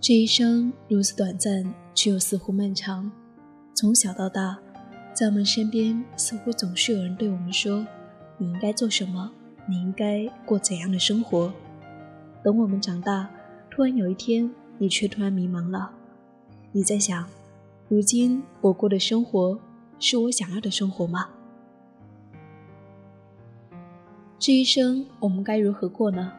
[0.00, 3.10] 这一生如此短暂，却又似乎漫长。
[3.74, 4.56] 从小到大，
[5.12, 7.84] 在我们身边，似乎总是有人对我们说
[8.38, 9.28] ：“你应该做什么？
[9.68, 11.52] 你应该过怎样的生活？”
[12.44, 13.28] 等我们长大，
[13.68, 14.48] 突然有一天，
[14.78, 15.90] 你却突然迷茫了。
[16.70, 17.28] 你在想：
[17.88, 19.58] 如今我过的生活，
[19.98, 21.28] 是我想要的生活吗？
[24.38, 26.32] 这一生我们该如何过呢？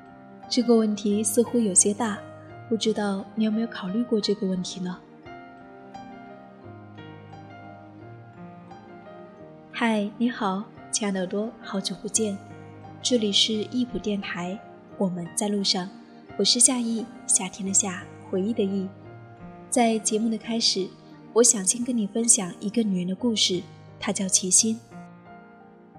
[0.47, 2.17] 这个问题似乎有些大，
[2.69, 4.95] 不知道你有没有考虑过这个问题呢？
[9.71, 12.37] 嗨，你好，亲爱的耳朵，好久不见，
[13.01, 14.59] 这里是易普电台，
[14.99, 15.89] 我们在路上，
[16.37, 18.87] 我是夏意，夏天的夏，回忆的忆。
[19.71, 20.87] 在节目的开始，
[21.33, 23.63] 我想先跟你分享一个女人的故事，
[23.99, 24.79] 她叫齐心。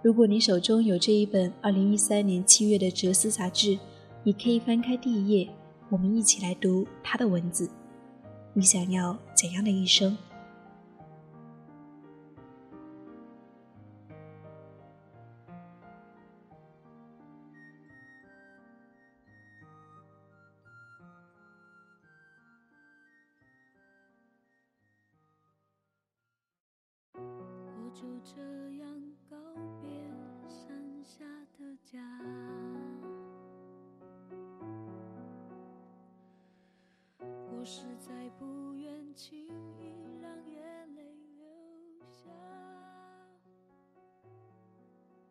[0.03, 3.77] 如果你手中有这一本二零一三年七月的《哲思》杂志，
[4.23, 5.49] 你可以翻开第一页，
[5.91, 7.69] 我们一起来读他的文字。
[8.55, 10.17] 你想要怎样的一生？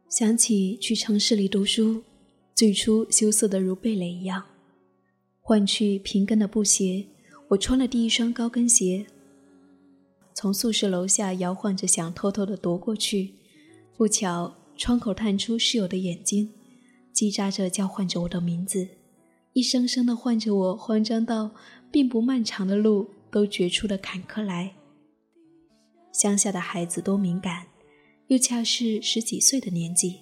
[0.09, 2.02] 想起去城市里读书，
[2.55, 4.43] 最初羞涩的如蓓蕾一样。
[5.39, 7.05] 换去平跟的布鞋，
[7.47, 9.05] 我穿了第一双高跟鞋。
[10.33, 13.35] 从宿舍楼下摇晃着，想偷偷的夺过去，
[13.95, 16.49] 不巧窗口探出室友的眼睛，
[17.13, 18.87] 叽喳着叫唤着我的名字，
[19.53, 21.52] 一声声的唤着我，慌张到
[21.91, 24.73] 并不漫长的路都觉出了坎坷来。
[26.11, 27.67] 乡下的孩子多敏感，
[28.29, 30.19] 又恰是十几岁的年纪，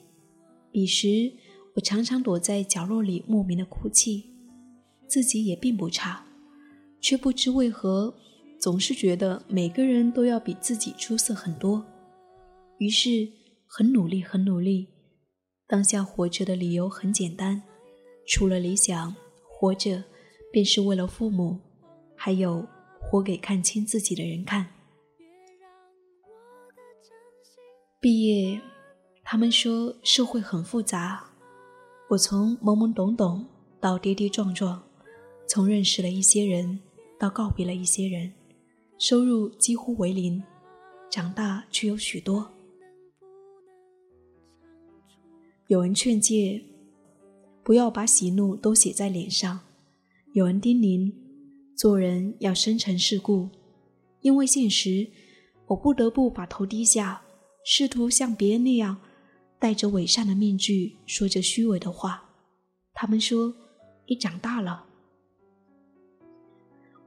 [0.72, 1.30] 彼时
[1.76, 4.34] 我常常躲在角落里莫名的哭泣，
[5.08, 6.26] 自己也并不差，
[7.02, 8.16] 却不知为何。
[8.60, 11.86] 总是觉得每个人都要比自己出色很多，
[12.78, 13.30] 于是
[13.66, 14.88] 很努力，很努力。
[15.68, 17.62] 当下活着的理由很简单，
[18.26, 19.14] 除了理想，
[19.50, 20.06] 活着
[20.50, 21.60] 便是为了父母，
[22.16, 22.66] 还有
[23.02, 24.77] 活给看清自己的人看。
[28.10, 28.62] 毕业，
[29.22, 31.30] 他们说社会很复杂，
[32.08, 33.46] 我从懵懵懂懂
[33.82, 34.82] 到跌跌撞撞，
[35.46, 36.80] 从认识了一些人
[37.20, 38.32] 到告别了一些人。
[38.98, 40.42] 收入几乎为零，
[41.12, 42.50] 长大却有许多。
[45.68, 46.64] 有人劝诫，
[47.62, 49.60] 不要把喜怒都写在脸上；
[50.32, 51.12] 有人叮咛，
[51.76, 53.50] 做人要深沉世故。
[54.22, 55.06] 因为现实，
[55.66, 57.22] 我不得不把头低下，
[57.70, 58.96] 试图像别人那样，
[59.60, 62.24] 戴着伪善的面具，说着虚伪的话。
[62.94, 63.54] 他们说
[64.08, 64.86] ：“你长大了。”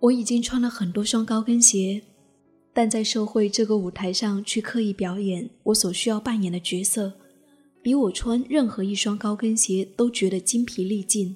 [0.01, 2.03] 我已经穿了很多双高跟鞋，
[2.75, 7.11] 但在社会这个舞台上去刻意表演我所需要扮演的角色，
[7.81, 11.35] 比我穿任何一双高跟鞋都觉得精疲力尽。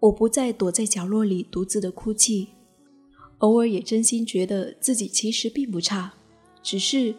[0.00, 2.48] 我不再躲在角落里独自的哭泣，
[3.38, 6.12] 偶尔也真心觉得自己其实并不差，
[6.62, 7.14] 只是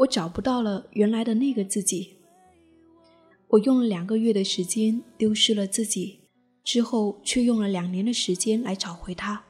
[0.00, 2.16] 我找不到了原来的那个自己。
[3.48, 6.20] 我用了两个月的时间丢失了自己。
[6.62, 9.42] 之后却用了两年的时间来找回他。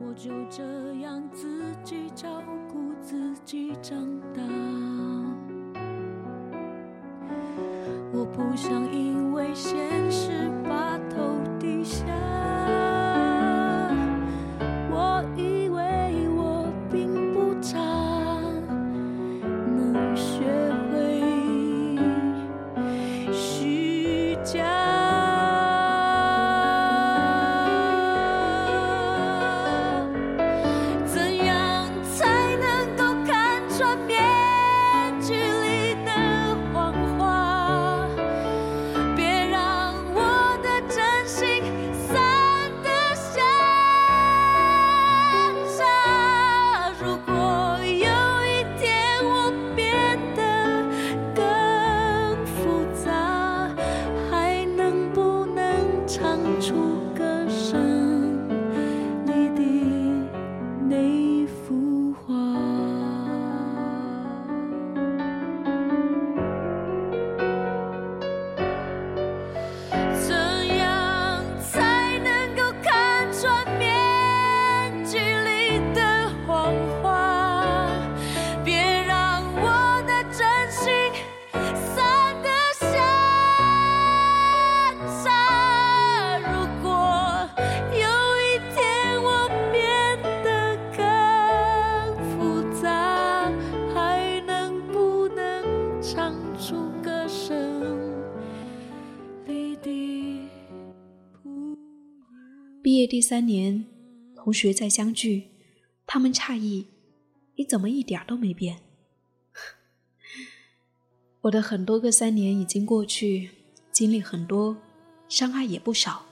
[0.00, 0.62] 我就这
[1.00, 4.42] 样自己照顾自己长大。
[8.12, 11.38] 我不想因为现实把头
[103.02, 103.84] 业第三年，
[104.36, 105.48] 同学再相聚，
[106.06, 106.86] 他们诧异
[107.58, 108.78] ：“你怎么一点都没变？”
[111.42, 113.50] 我的很多个三年已经过去，
[113.90, 114.76] 经历很多，
[115.28, 116.26] 伤害也不少，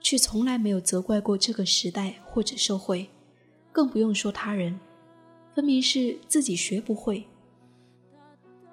[0.00, 3.10] 却从来没有责怪过这个时代或者社会，
[3.70, 4.80] 更不用说他人。
[5.54, 7.26] 分明是自己学不会。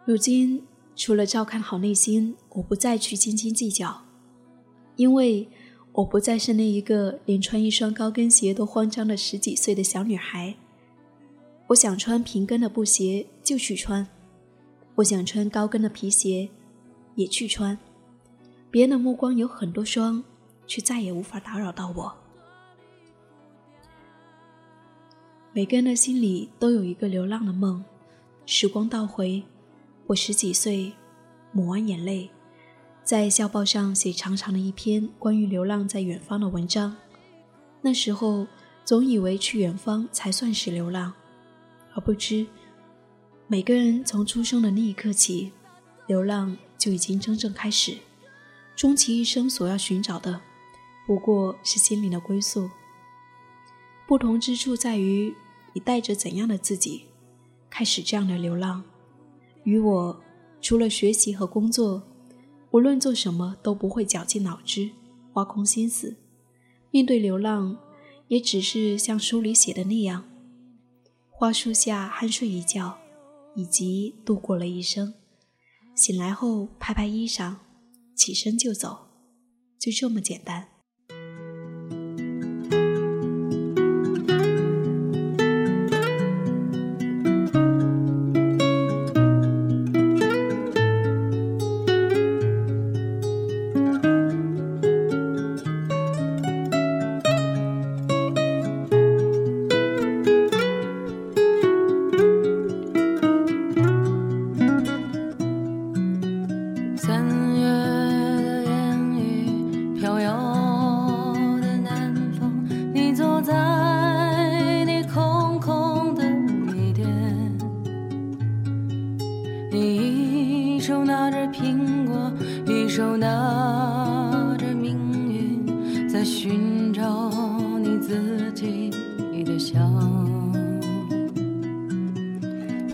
[0.06, 0.65] 如今，
[0.95, 4.06] 除了照看好内心，我不再去斤斤计较，
[4.95, 5.50] 因为
[5.97, 10.53] 我不再是那一个连穿一双高跟鞋都慌张的十几岁的小女孩。
[11.65, 14.07] 我想穿平跟的布鞋就去穿，
[14.94, 16.49] 我想穿高跟的皮鞋
[17.15, 17.75] 也去穿。
[18.69, 20.23] 别人的目光有很多双，
[20.67, 22.15] 却再也无法打扰到我。
[25.51, 27.83] 每个人的心里都有一个流浪的梦。
[28.45, 29.41] 时光倒回，
[30.05, 30.94] 我十几岁，
[31.51, 32.29] 抹完眼泪，
[33.07, 36.94] 在校报上写长长的一篇关于流浪在远方的文章。
[37.80, 38.45] 那时候
[38.83, 41.13] 总以为去远方才算是流浪，
[41.94, 42.45] 而不知
[43.48, 45.54] 每个人从出生的那一刻起，
[46.07, 47.95] 流浪就已经真正开始。
[48.75, 50.42] 终其一生所要寻找的，
[51.06, 52.69] 不过是心灵的归宿。
[54.06, 55.33] 不同之处在于。
[55.74, 57.04] 你带着怎样的自己，
[57.69, 58.83] 开始这样的流浪？
[59.63, 60.19] 与我，
[60.59, 62.01] 除了学习和工作，
[62.72, 64.92] 无论做什么都不会绞尽脑汁、
[65.34, 66.18] 挖空心思。
[66.92, 67.78] 面对流浪，
[68.28, 70.24] 也只是像书里写的那样，
[71.30, 72.98] 花树下酣睡一觉，
[73.56, 75.14] 以及度过了一生。
[75.96, 77.56] 醒来后拍拍衣裳，
[78.16, 79.08] 起身就走，
[79.80, 80.69] 就这么简单。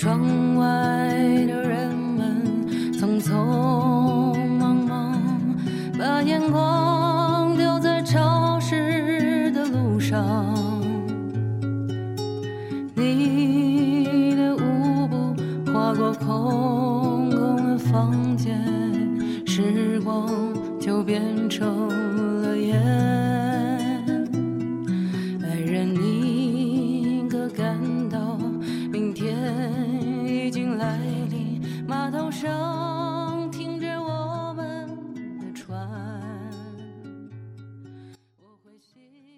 [0.04, 0.66] 窗外
[1.48, 5.18] 的人们匆匆忙忙
[5.98, 6.83] 把眼光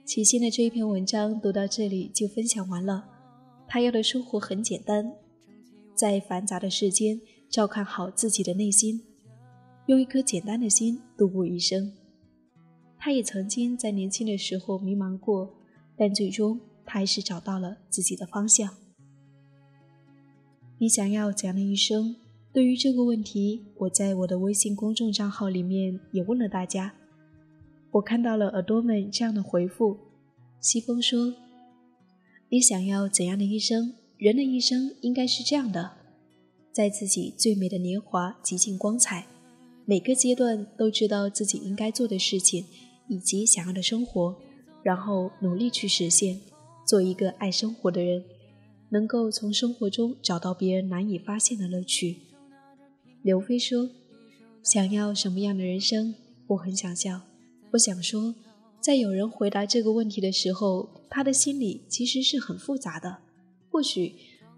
[0.06, 3.04] 齐心的这一篇文章读到这里就分享完了。
[3.68, 5.12] 他要的生活很简单，
[5.96, 7.20] 在繁杂的世间
[7.50, 9.02] 照看好自己的内心，
[9.88, 11.92] 用一颗简单的心度过一生。
[13.00, 15.52] 他也曾经在年轻的时候迷茫过，
[15.98, 18.76] 但最终他还是找到了自己的方向。
[20.78, 22.16] 你想要怎样的一生？
[22.54, 26.94] 对于这个问题，我在我的微信公众账号里面也问了大家。
[27.96, 29.98] 我看到了耳朵们这样的回复：
[30.60, 31.34] 西风说，
[32.50, 33.94] 你想要怎样的一生？
[34.18, 35.92] 人的一生应该是这样的，
[36.74, 39.28] 在自己最美的年华，极尽光彩，
[39.86, 42.66] 每个阶段都知道自己应该做的事情
[43.08, 44.36] 以及想要的生活，
[44.84, 46.42] 然后努力去实现，
[46.86, 48.26] 做一个爱生活的人，
[48.90, 52.18] 能够从生活中找到别人难以发现的乐趣。
[53.22, 53.90] 刘飞说，
[54.62, 56.16] 想要什么样的人生？
[56.48, 57.22] 我很想笑。
[57.76, 58.34] 我想说，
[58.80, 63.18] 在有人回答这个问题的时候，他的心里其实是很复杂的。
[63.70, 64.16] 或许，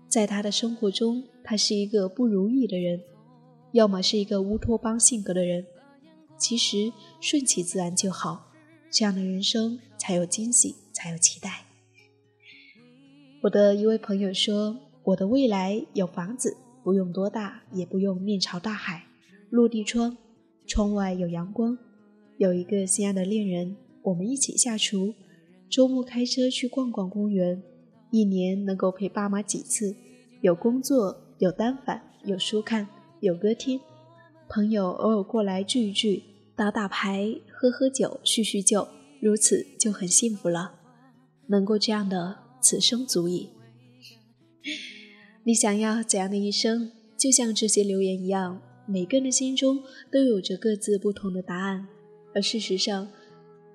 [0.08, 3.02] 在他的生活中，他是一个不如意的人，
[3.72, 5.66] 要么是一个乌托邦性格的人。
[6.38, 8.52] 其实，顺其自然就好，
[8.92, 11.66] 这样的人生才有惊喜，才有期待。
[13.42, 19.08] 我的一位朋友说：“我的未来有房子，不用多大，也不用面朝大海，
[19.50, 20.16] 落地窗，
[20.68, 21.76] 窗外有阳光。”
[22.38, 25.16] 有一个心爱的恋人，我们一起下厨，
[25.68, 27.64] 周末开车去逛逛公园，
[28.12, 29.96] 一年能够陪爸妈几次？
[30.42, 32.88] 有工作，有单反，有书看，
[33.22, 33.80] 有歌听，
[34.48, 36.22] 朋友偶尔过来聚一聚，
[36.56, 38.88] 打打牌，喝喝酒，叙叙旧，
[39.20, 40.76] 如此就很幸福了，
[41.48, 43.50] 能够这样的，此生足矣。
[45.44, 46.92] 你想要怎样的一生？
[47.18, 49.80] 就像这些留言一样，每个人的心中
[50.12, 51.88] 都有着各自不同的答案。
[52.38, 53.08] 而事实上，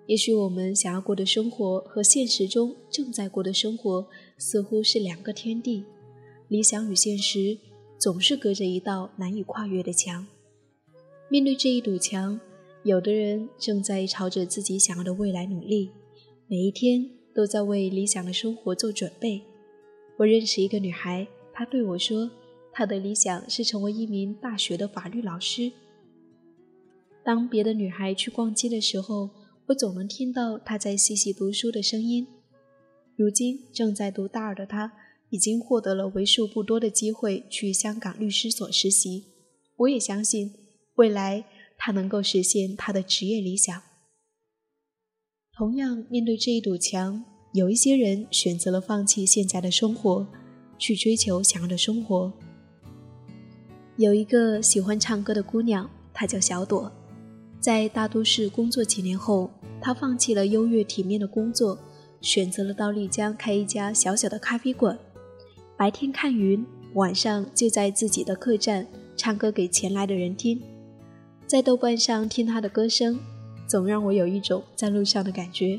[0.07, 4.07] 也许我们想要过的生活和现实中正在过的生活
[4.39, 5.83] 似乎是两个天地，
[6.47, 7.59] 理想与现实
[7.99, 10.25] 总是隔着一道难以跨越的墙。
[11.29, 12.39] 面对这一堵墙，
[12.85, 15.91] 有的人正在朝着自己想要的未来努力，
[16.47, 19.43] 每一天都在为理想的生活做准备。
[20.19, 21.27] 我认识一个女孩。
[21.53, 22.31] 她对我说
[22.73, 25.73] ：“她的理想是成为一名大学的法律老师。”
[27.25, 29.31] 当别的女孩去逛街的时候，
[29.67, 32.27] 我总能听到她在细细读书的声音。
[33.17, 34.93] 如今正在读大二的她，
[35.31, 39.25] 已经获得了为数不多的机会去香港律师所实习。
[39.77, 40.53] 我也相信，
[40.97, 41.45] 未来
[41.79, 43.83] 她能够实现她的职业理想。
[45.57, 50.27] 同样，面对这一堵墙，有一些人选择了放弃现在的生活。
[50.79, 52.33] 去追求想要的生活。
[53.97, 56.91] 有一个喜欢唱歌的姑娘，她叫小朵，
[57.63, 59.49] 在大都市工作几年后，
[59.81, 61.79] 他放弃了优越体面的工作，
[62.21, 64.99] 选择了到丽江开一家小小的咖啡馆，
[65.77, 68.85] 白天看云，晚上就在自己的客栈
[69.17, 70.61] 唱歌给前来的人听。
[71.47, 73.17] 在豆瓣上听他的歌声，
[73.69, 75.79] 总让我有一种在路上的感觉。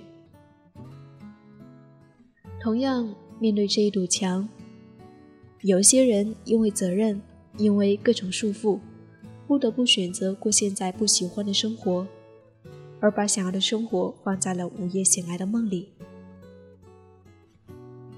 [2.61, 4.47] 同样，面对这一堵墙。
[5.63, 7.21] 有些人因为责任，
[7.57, 8.79] 因为各种束缚，
[9.53, 12.07] 不得不选择过现在不喜欢的生活，
[12.99, 15.89] 而把想要的生活放在了午夜醒来的梦里。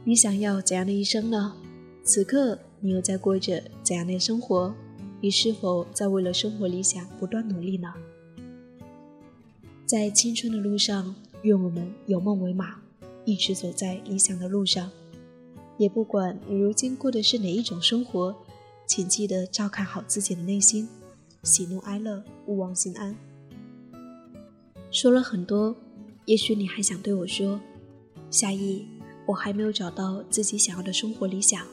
[0.05, 1.57] 你想要怎样的一生呢？
[2.05, 4.73] 此刻你又在过着怎样的生活？
[5.19, 7.93] 你是否在为了生活理想不断努力呢？
[9.85, 12.77] 在青春的路上，愿我们有梦为马，
[13.25, 14.89] 一直走在理想的路上。
[15.77, 18.33] 也不管你如今过的是哪一种生活，
[18.87, 20.87] 请记得照看好自己的内心，
[21.45, 23.15] 喜怒哀乐勿忘心安。
[24.89, 25.75] 说了很多，
[26.25, 27.61] 也许你还想对我说
[28.31, 28.87] ：“夏意，
[29.27, 31.63] 我还没有找到自己想要的生活理想。”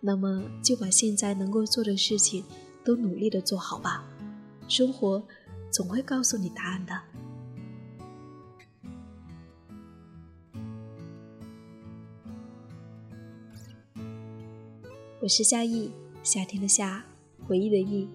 [0.00, 2.44] 那么就把现在能够做的事情
[2.84, 4.04] 都努力的做好吧，
[4.66, 5.22] 生活
[5.70, 7.00] 总会告诉你答案的。
[15.20, 15.92] 我是夏意，
[16.24, 17.04] 夏天的夏，
[17.46, 18.08] 回忆的忆。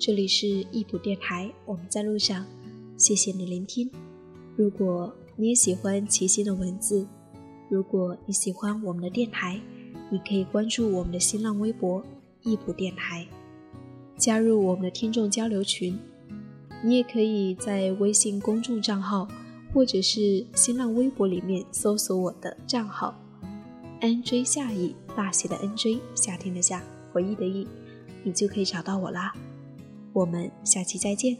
[0.00, 2.46] 这里是易普电台，我们在路上。
[2.96, 3.90] 谢谢你聆听。
[4.56, 7.06] 如果你也喜欢齐心的文字，
[7.68, 9.60] 如果你喜欢我们的电台，
[10.08, 12.02] 你可以关注我们的新浪微博
[12.40, 13.28] 易普电台，
[14.16, 15.98] 加入我们的听众交流群。
[16.82, 19.28] 你也可以在微信公众账号
[19.74, 23.14] 或者是新浪微博里面搜索我的账号。
[24.00, 27.68] N J 夏意，大写的 N J，夏天的夏，回忆的忆，
[28.24, 29.34] 你就可以找到我啦。
[30.12, 31.36] 我们下期再见。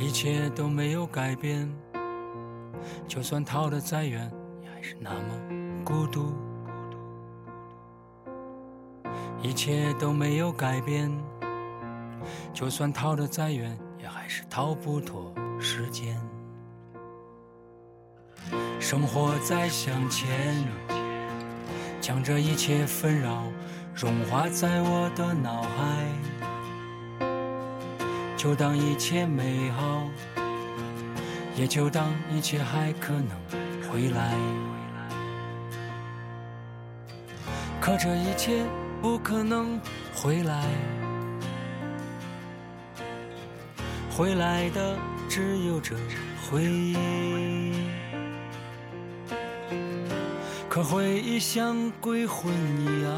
[0.00, 1.68] 一切都没有改变，
[3.06, 4.32] 就算逃得再远，
[4.62, 6.32] 也还是那么孤独。
[9.42, 11.10] 一切都没有改变，
[12.52, 16.18] 就算逃得再远，也还是逃不脱时间。
[18.80, 20.64] 生活在向前，
[22.00, 23.44] 将这一切纷扰
[23.94, 27.26] 融化在我的脑海，
[28.36, 30.08] 就当一切美好，
[31.54, 33.30] 也就当一切还可能
[33.90, 34.34] 回来。
[37.80, 38.64] 可这一切。
[39.00, 39.80] 不可能
[40.12, 40.64] 回来，
[44.10, 44.96] 回来的
[45.28, 45.94] 只有这
[46.50, 46.96] 回忆。
[50.68, 53.12] 可回忆像鬼魂一样，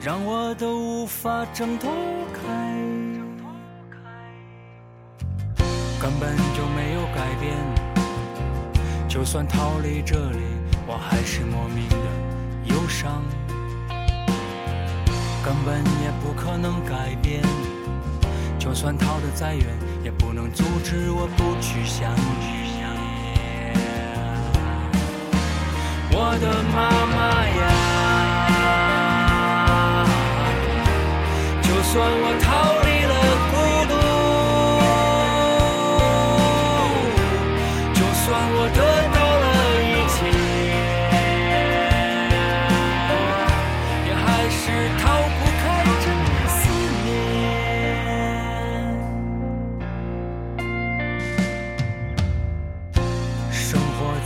[0.00, 1.90] 让我都无法挣脱
[2.32, 2.40] 开，
[6.00, 7.56] 根本就没有改变。
[9.08, 10.38] 就算逃离这里。
[10.86, 11.96] 我还是莫名的
[12.64, 13.22] 忧伤，
[15.42, 17.42] 根本也不可能改变。
[18.64, 19.66] 就算逃得再远，
[20.02, 22.64] 也不能阻止我不去想你。
[26.16, 27.16] 我的妈妈
[27.60, 27.62] 呀，
[31.60, 32.73] 就算我逃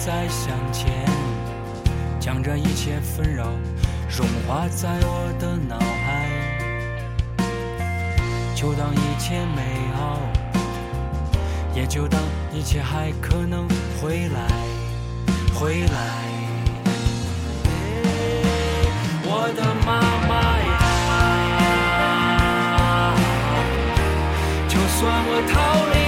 [0.09, 1.05] 再向前
[2.19, 3.45] 将这一切纷扰
[4.09, 6.27] 融化在我的脑海
[8.55, 9.61] 就当一切美
[9.95, 10.19] 好
[11.75, 12.19] 也就当
[12.55, 13.69] 一切还可能
[14.00, 14.49] 回来
[15.55, 16.38] 回来。
[19.25, 20.33] 我的妈妈
[20.71, 20.79] 呀
[24.71, 25.55] 就算我逃
[25.93, 26.08] 离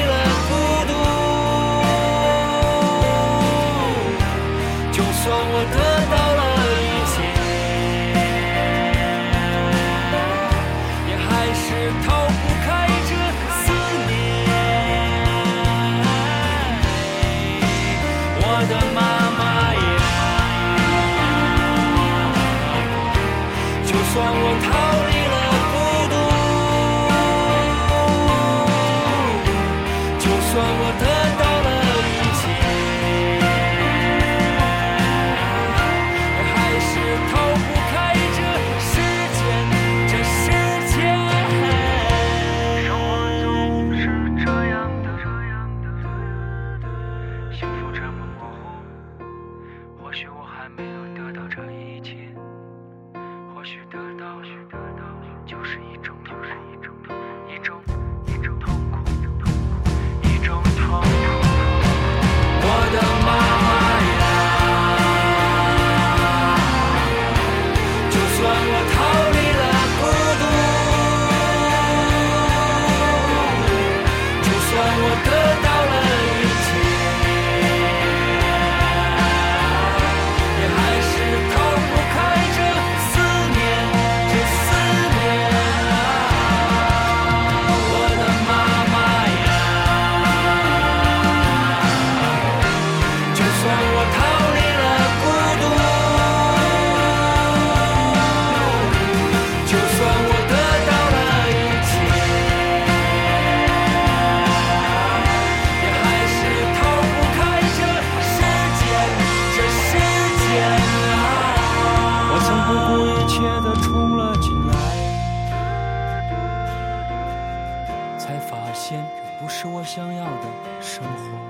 [119.81, 120.47] 我想要的
[120.83, 121.41] 生活，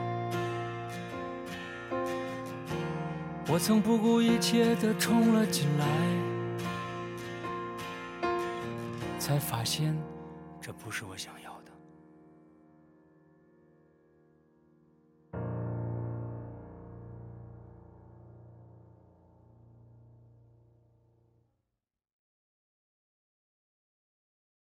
[3.53, 5.85] 我曾不顾一切的冲了进来，
[9.19, 10.01] 才发现
[10.61, 11.50] 这不是我想要。